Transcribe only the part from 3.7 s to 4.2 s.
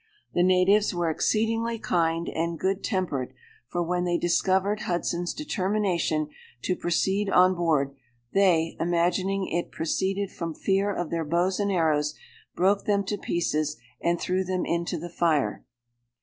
when they